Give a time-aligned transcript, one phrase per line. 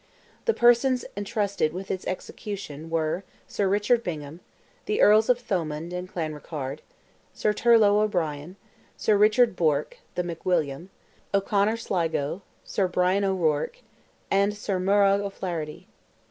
[0.45, 4.39] The persons entrusted with its execution were Sir Richard Bingham,
[4.87, 6.79] the Earls of Thomond and Clanrickarde;
[7.35, 8.55] Sir Turlogh O'Brien,
[8.97, 10.87] Sir Richard Bourke (the McWilliam),
[11.35, 13.83] O'Conor Sligo, Sir Brian O'Ruarc,
[14.31, 15.85] and Sir Murrogh O'Flaherty.